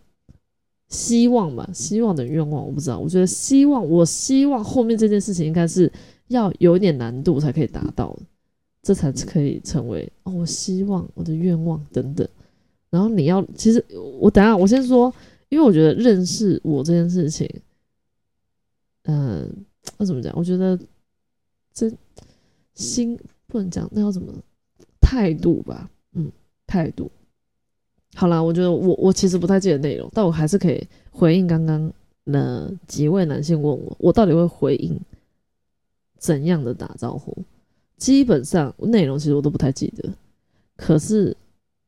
[0.90, 2.66] 希望吧，希望的愿望。
[2.66, 5.90] 我不知道，我觉得希望，我希望后面这件事情应该是
[6.28, 8.22] 要有一点难度才可以达到的。
[8.82, 12.26] 这才可以成为哦，我希望我的愿望等等。
[12.88, 13.84] 然后你要，其实
[14.18, 15.12] 我等下我先说，
[15.50, 17.46] 因为我觉得认识我这件事情，
[19.02, 19.48] 嗯，
[19.98, 20.32] 那怎么讲？
[20.34, 20.78] 我觉得
[21.74, 21.92] 这
[22.72, 24.32] 心不能讲，那要怎么
[24.98, 25.90] 态度吧？
[26.14, 26.32] 嗯，
[26.66, 27.10] 态度。
[28.14, 31.90] 好啦，我觉得我我其实不太记得内容，但我还是可以回应刚刚
[32.24, 35.00] 那几位男性问我，我到底会回应
[36.18, 37.36] 怎样的打招呼？
[37.96, 40.08] 基本上内容其实我都不太记得，
[40.76, 41.36] 可是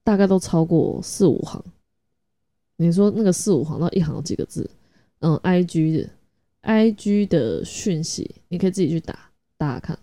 [0.05, 1.63] 大概都超过四五行。
[2.77, 4.69] 你说那个四五行到一行有几个字？
[5.21, 6.11] 嗯，I G 的
[6.63, 9.99] I G 的讯息，你可以自己去打打看，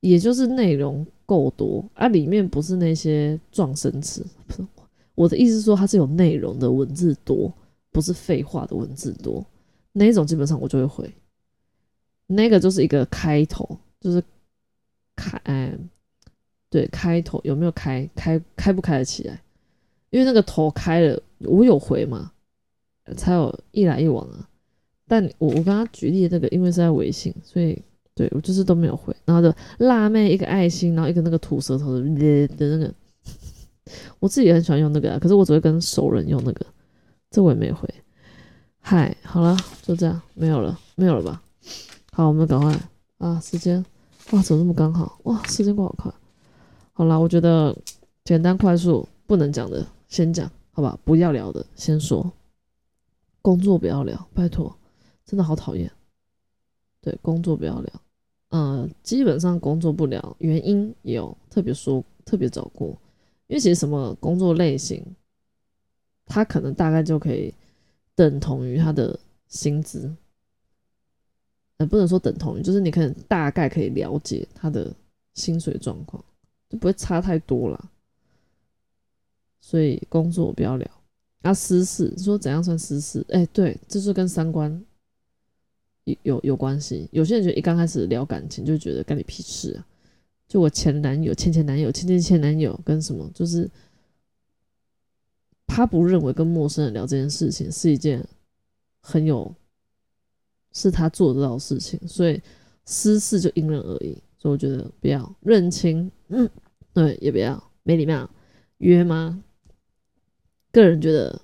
[0.00, 4.24] 也就是内容够多啊，里面不是那些撞声词。
[4.46, 4.62] 不是
[5.20, 7.52] 我的意思是说，它是有内容的文字多，
[7.92, 9.44] 不是废话的文字多。
[9.92, 11.14] 那一种基本上我就会回，
[12.26, 14.22] 那个就是一个开头，就是。
[15.16, 15.90] 开，嗯，
[16.70, 18.08] 对，开头有没有开？
[18.14, 19.38] 开开不开得起来？
[20.08, 22.32] 因为那个头开了，我有回嘛，
[23.18, 24.48] 才有一来一往啊。
[25.06, 27.78] 但我我刚刚举例的那个，因为是在微信，所以
[28.14, 29.14] 对我就是都没有回。
[29.26, 29.54] 然后就
[29.84, 32.94] 辣妹一个爱心，然后一个那个吐舌头的的那个，
[34.18, 36.66] 我自己也很喜欢用那个啊，可是我只会跟熟人用那个，
[37.30, 37.88] 这我也没回。
[38.78, 41.42] 嗨，好了，就这样，没有了，没有了吧？
[42.12, 42.74] 好，我们赶快
[43.18, 43.84] 啊，时间。
[44.30, 45.18] 哇，怎么那么刚好？
[45.24, 46.12] 哇，时间过好快。
[46.92, 47.76] 好啦，我觉得
[48.24, 50.98] 简单快速不能讲的先讲，好吧？
[51.04, 52.30] 不要聊的先说。
[53.42, 54.74] 工作不要聊，拜托，
[55.24, 55.90] 真的好讨厌。
[57.00, 57.92] 对，工作不要聊。
[58.50, 62.96] 嗯，基本上工作不聊，原因有特别说，特别找过。
[63.50, 65.04] 因为其实什么工作类型，
[66.24, 67.52] 他可能大概就可以
[68.14, 70.08] 等同于他的薪资。
[71.78, 74.94] 呃，不能说等同于，就是你可能大概可以了解他的
[75.34, 76.24] 薪水状况，
[76.68, 77.90] 就不会差太多啦。
[79.60, 80.88] 所以工作不要聊。
[81.42, 83.26] 啊，私事说怎样算私事？
[83.30, 84.80] 哎，对，这就跟三观
[86.04, 87.08] 有有有关系。
[87.10, 89.86] 有些人觉得一刚开始聊感情就觉得干你屁事啊！
[90.50, 93.70] 就我前男友、前前男友、前前前男友跟什么，就是
[95.66, 98.22] 他不认为跟陌生人聊这件事情是一件
[99.00, 99.54] 很有。
[100.72, 102.40] 是他做得到的事情，所以
[102.84, 104.16] 私事就因人而异。
[104.38, 106.48] 所以我觉得不要认清，嗯，
[106.94, 108.30] 对，也不要没礼貌
[108.78, 109.42] 约吗？
[110.70, 111.42] 个人觉得，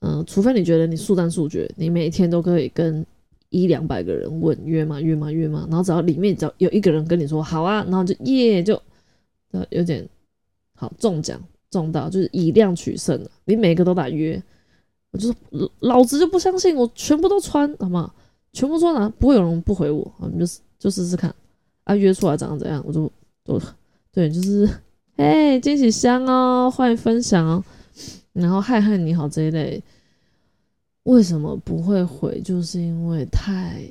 [0.00, 3.06] 嗯，除非你觉得你速战速决，你每一天都可以跟
[3.50, 5.00] 一两百个人问约吗？
[5.00, 5.30] 约吗？
[5.30, 8.80] 约吗，然后只要里面只要有一个人跟你说好啊，然后就耶就
[9.50, 10.08] 呃有点
[10.76, 14.42] 好中奖中到就是以量取胜了，你每个都打约，
[15.10, 18.12] 我就说老子就不相信，我全部都穿好吗？
[18.52, 20.46] 全部穿了不会有人不回我，我们就
[20.78, 21.34] 就试试看。
[21.84, 23.10] 啊约出来长怎样，我就
[23.44, 23.60] 就
[24.12, 24.68] 对就是
[25.16, 27.64] 嘿惊喜箱哦，欢迎分享哦，
[28.32, 29.82] 然后嗨嗨你好这一类。
[31.04, 32.40] 为什么不会回？
[32.42, 33.82] 就是因为太，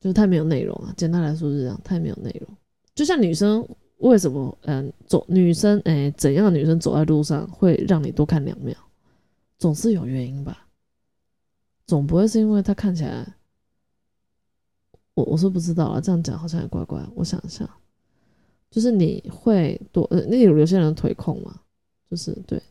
[0.00, 0.94] 就是太没有内容啊。
[0.96, 2.56] 简单来说是这样，太没有内容。
[2.94, 3.66] 就像女生
[3.98, 8.76] 为什么，嗯，走女生，哎，怎样的女生走在路上会让你多看两秒？
[9.58, 10.68] 总是有原因吧？
[11.86, 13.26] 总不会是因为她看起来，
[15.14, 16.00] 我我是不知道啊。
[16.00, 17.04] 这样讲好像也怪怪。
[17.14, 17.68] 我想一下，
[18.70, 21.60] 就是你会多，呃，那有有些人腿控嘛，
[22.08, 22.62] 就是对。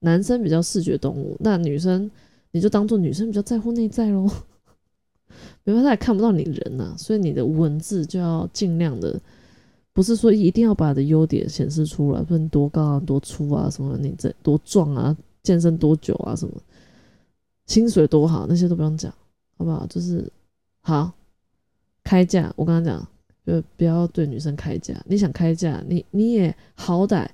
[0.00, 2.10] 男生比较视觉动物，那女生
[2.50, 4.28] 你就当做女生比较在乎内在喽。
[5.62, 9.20] 没办法，也看不到你人呐，所以你的文字就要尽量的，
[9.92, 16.54] 不是说一定要把你的优点显示出来，说你多高啊、多粗啊、什么你这多壮啊、健身多久啊、什么
[17.66, 19.12] 薪水多好，那些都不用讲，
[19.56, 19.86] 好不好？
[19.86, 20.28] 就是
[20.80, 21.12] 好
[22.02, 23.08] 开价，我刚刚讲，
[23.46, 24.94] 就不要对女生开价。
[25.06, 27.28] 你想开价，你你也好歹。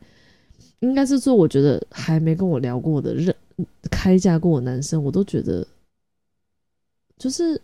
[0.86, 3.34] 应该是说，我觉得还没跟我聊过的任
[3.90, 5.66] 开价过的男生，我都觉得，
[7.18, 7.60] 就是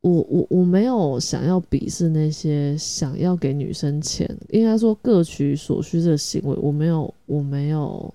[0.00, 8.12] 我我我没有想要鄙视那些想要给女生钱，应该说各取所需这个行为，我没有我没有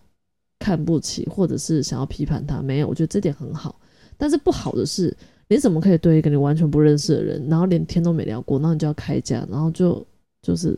[0.59, 3.75] 看不起，或者是想要批判他，没有，我觉得这点很好。
[4.17, 5.15] 但是不好的是，
[5.47, 10.03] 你怎么可以对一个你完全不认识的人，然后连天都没聊过，那你就要开价，然后就
[10.41, 10.75] 就是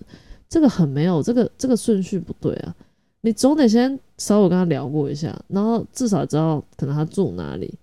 [0.49, 2.75] 这个很没有这个这个顺序不对啊。
[3.27, 7.77] 你总得先稍微跟他聊过一下，然后至少知道可能他住哪里，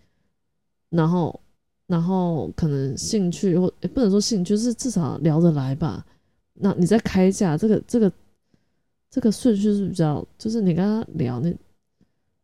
[0.89, 1.39] 然后，
[1.87, 6.03] 然后可能兴趣或不能说兴趣，就是至少聊得来吧。
[6.55, 8.11] 那你在开价，这个这个
[9.11, 11.55] 这个顺序是比较，就是你跟他聊，那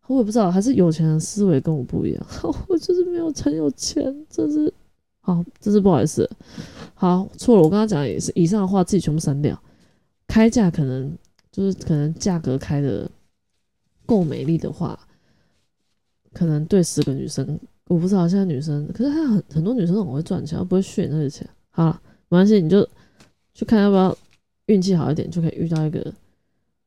[0.06, 2.26] 我也不知道，还是有钱人思维跟我不一样，
[2.68, 4.70] 我就是没有很有钱，这是
[5.22, 6.28] 好，这是不好意思，
[6.92, 9.58] 好错了，我刚刚讲也是以上的话自己全部删掉，
[10.26, 11.16] 开价可能。
[11.52, 13.10] 就是可能价格开的
[14.06, 14.98] 够美丽的话，
[16.32, 17.58] 可能对十个女生，
[17.88, 21.48] 我不知道现在女生，可是她很很多女生很会赚钱，不会炫那些钱。
[21.70, 22.88] 好了，没关系，你就
[23.52, 24.16] 去看要不要
[24.66, 26.00] 运气好一点，就可以遇到一个，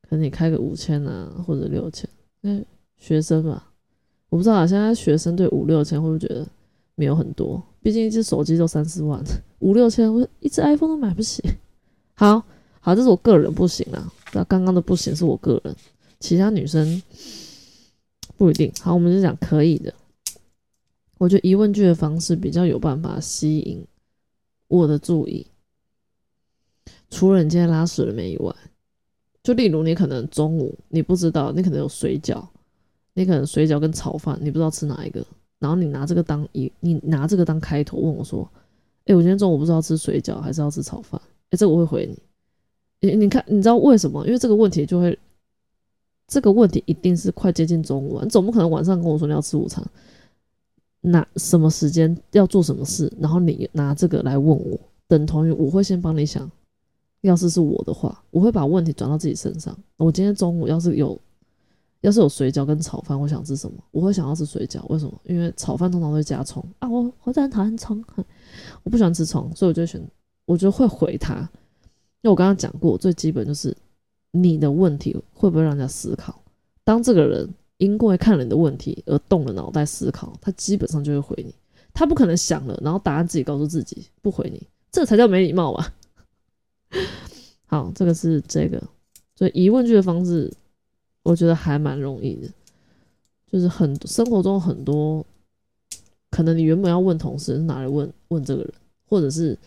[0.02, 2.10] 可能你开个五千啊，或者六千。
[2.40, 2.62] 那
[2.98, 3.62] 学生嘛，
[4.30, 6.48] 我不知道啊，现在学生对五六千会不会觉得
[6.96, 7.62] 没有很多？
[7.82, 9.22] 毕竟一只手机都三四万，
[9.60, 11.44] 五六千，我一只 iPhone 都买不起。
[12.14, 12.42] 好。
[12.86, 14.12] 好，这是我个人不行啊。
[14.34, 15.74] 那刚刚的不行是我个人，
[16.20, 17.02] 其他女生
[18.36, 18.70] 不一定。
[18.82, 19.94] 好，我们就讲可以的。
[21.18, 23.86] 我觉得疑问句的方式比较有办法吸引
[24.68, 25.48] 我的注意。
[27.10, 28.54] 除了你今天拉屎了没以外，
[29.42, 32.46] 就例如你可能中午你不知道，你可能有水饺，
[33.14, 35.26] 你可能水饺跟炒饭，你不知道吃哪一个，
[35.60, 38.46] 然后你拿这个当一，你拿这个当开头问我说
[39.06, 42.18] ：“哎，我今天中午不知道吃水饺还是要吃炒饭？”哎，这我会回你。
[43.04, 44.26] 你你看，你知道为什么？
[44.26, 45.18] 因为这个问题就会，
[46.26, 49.86] 这个问题一定是快接近中午了，你总不可能晚上跟我说你要吃午餐，
[51.02, 56.50] 那什么时间要做什么事，然后你拿这个来问我，等同于我会先帮你想，
[57.22, 59.78] 要是是我的话，我会把问题转到自己身上。
[59.98, 61.20] 我今天中午要是有，
[62.00, 63.78] 要是有水饺跟炒饭，我想吃什么？
[63.92, 65.22] 我会想要吃水饺，为什么？
[65.26, 68.02] 因为炒饭通常会加葱啊，我我很讨厌葱，
[68.84, 70.02] 我不喜欢吃葱，所以我就选，
[70.46, 71.50] 我就会回他。
[72.24, 73.76] 因为我刚刚讲过，最基本就是
[74.32, 76.42] 你的问题会不会让人家思考。
[76.86, 81.54] 当这个人因为看了你的问题而动了脑袋思考，他基本上就会回你。
[81.94, 85.94] 他不可能想了，然后答案自己告诉自己不回你，这才叫没礼貌吧？
[87.68, 88.82] 好，这个是这个，
[89.36, 90.50] 所以疑问句的方式，
[91.24, 92.48] 我觉得还蛮容易的。
[93.52, 95.26] 就是很生活中很多，
[96.32, 98.74] 可能你原本要问同事，拿来问问这个人，
[99.10, 99.60] 或者是。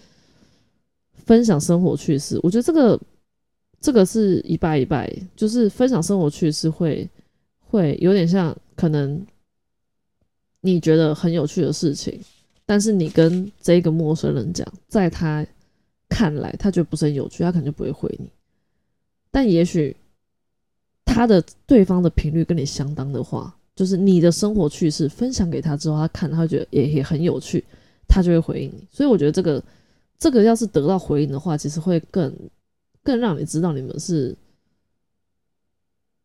[1.25, 3.01] 分享生活趣事，我觉得这个
[3.81, 7.09] 这个是一拜一拜，就是分享生活趣事会
[7.59, 9.21] 会有点像，可能
[10.61, 12.21] 你觉得很有趣的事情，
[12.65, 15.45] 但是你跟这个陌生人讲，在他
[16.09, 18.29] 看来他觉得不是很有趣，他可能就不会回你。
[19.31, 19.97] 但也许
[21.05, 27.65] 他的对方的频率跟你相当的话，就是你的生活趣事分享给他之后，他看他会觉得也也很有趣，
[28.07, 28.87] 他就会回应你。
[28.91, 29.63] 所以我觉得这个。
[30.19, 32.35] 这个要是得到回应的话，其实会更
[33.03, 34.37] 更让你知道你们是，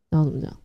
[0.09, 0.55] 然后怎么讲，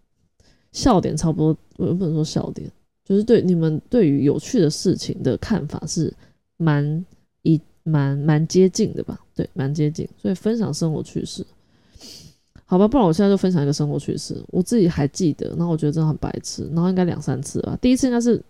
[0.73, 2.71] 笑点差不多，我不能说笑点，
[3.05, 6.13] 就是对你们对于有趣的事情的看法是
[6.57, 7.05] 蛮
[7.43, 9.21] 一蛮蛮接近的吧？
[9.35, 11.45] 对，蛮接近，所以分享生活趣事，
[12.65, 18.43] 好吧，不然我现在就分享一个生活趣事，我自己还记得，然后我觉得真的很白痴，然后应该两三次吧，第一次应该是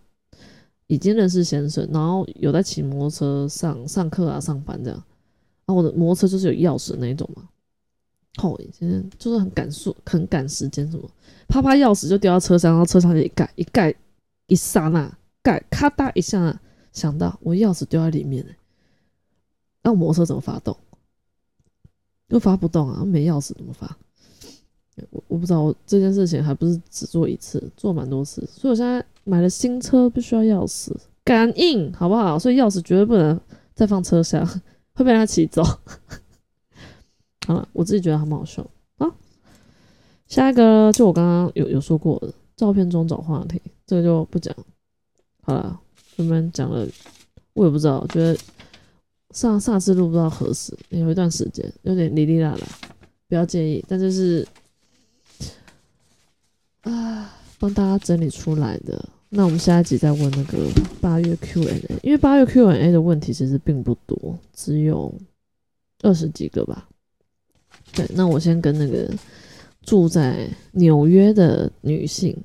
[0.87, 5.05] 已经认识先生，然后有在骑摩托车上上课啊、上班这样，
[5.65, 7.49] 然后我的摩托车就是有钥匙那一种嘛，
[8.43, 11.11] 哦，现在就是很赶速、很赶时间，什么
[11.47, 13.95] 啪啪钥匙就掉到车上，然后车上一盖一盖。
[14.49, 15.13] 一刹那，
[15.43, 16.61] 盖咔嗒一下，
[16.93, 18.53] 想到我钥匙丢在里面了，
[19.83, 20.77] 那摩托车怎么发动？
[22.29, 23.99] 又发不动啊，没钥匙怎么发？
[25.11, 32.39] 我我不知道，我这件事情还不是只做一次，做蛮多次，所以我现在买了新车，不需要钥匙，感应好不好？
[32.39, 33.39] 所以钥匙绝对不能
[33.75, 34.47] 再放车厢，
[34.95, 35.65] 会被他骑走。
[37.45, 38.65] 好了，我自己觉得还蛮好笑
[38.99, 39.13] 啊。
[40.29, 43.61] 下一个就我刚刚有有说过的，照片中找话题。
[43.85, 44.55] 这个就不讲，
[45.43, 45.81] 好了，
[46.17, 46.87] 我们讲了，
[47.55, 48.39] 我也不知道，觉得
[49.33, 52.67] 上上次录不知道何时，有一段时间有点哩哩啦啦，
[53.29, 54.47] 不要介意，但就是
[56.83, 59.09] 啊，帮大家整理出来的。
[59.29, 60.59] 那我们下一集再问那个
[61.01, 65.13] 八月 Q&A，因为八月 Q&A 的问题其实并不多，只有
[66.03, 66.89] 二十几个吧。
[67.93, 69.13] 对，那我先跟那个
[69.83, 72.37] 住在纽约的女性。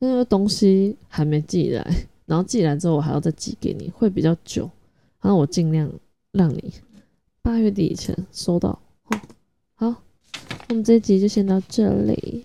[0.00, 1.84] 那个东西还没寄来，
[2.24, 4.70] 然后寄来之后我还要再寄给你，会比较久。
[5.20, 5.90] 然后我尽量
[6.30, 6.72] 让你
[7.42, 8.80] 八月底以前收到。
[9.74, 9.92] 好，
[10.68, 12.44] 我们这一集就先到这里。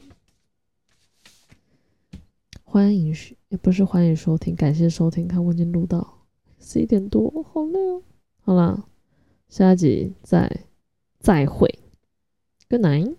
[2.63, 5.28] 欢迎许也不是欢迎收听，感谢收听。
[5.28, 6.26] 看我已经录到
[6.60, 8.01] 十一点多，好累哦。
[8.41, 8.88] 好了，
[9.47, 10.66] 下一集再
[11.20, 11.70] 再会
[12.68, 13.14] ，Good night。